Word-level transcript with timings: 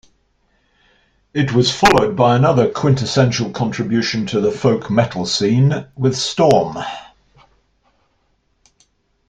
It 1.31 1.53
was 1.53 1.69
followed 1.69 2.15
by 2.17 2.35
another 2.35 2.67
quintessential 2.67 3.51
contribution 3.51 4.25
to 4.25 4.41
the 4.41 4.49
folk 4.51 4.89
metal 4.89 5.27
scene 5.27 5.85
with 5.95 6.15
Storm. 6.17 6.79